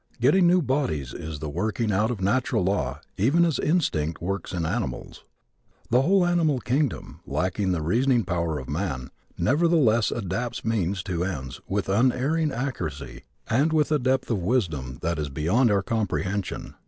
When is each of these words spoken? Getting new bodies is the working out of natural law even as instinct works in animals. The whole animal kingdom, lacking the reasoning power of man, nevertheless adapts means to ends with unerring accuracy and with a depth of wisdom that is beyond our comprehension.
Getting 0.19 0.47
new 0.47 0.63
bodies 0.63 1.13
is 1.13 1.37
the 1.37 1.47
working 1.51 1.91
out 1.91 2.09
of 2.09 2.21
natural 2.21 2.63
law 2.63 3.01
even 3.17 3.45
as 3.45 3.59
instinct 3.59 4.19
works 4.19 4.51
in 4.51 4.65
animals. 4.65 5.23
The 5.91 6.01
whole 6.01 6.25
animal 6.25 6.57
kingdom, 6.59 7.19
lacking 7.27 7.71
the 7.71 7.83
reasoning 7.83 8.23
power 8.23 8.57
of 8.57 8.67
man, 8.67 9.11
nevertheless 9.37 10.09
adapts 10.09 10.65
means 10.65 11.03
to 11.03 11.23
ends 11.23 11.61
with 11.67 11.87
unerring 11.87 12.51
accuracy 12.51 13.25
and 13.47 13.71
with 13.71 13.91
a 13.91 13.99
depth 13.99 14.31
of 14.31 14.39
wisdom 14.41 14.97
that 15.03 15.19
is 15.19 15.29
beyond 15.29 15.69
our 15.69 15.83
comprehension. 15.83 16.73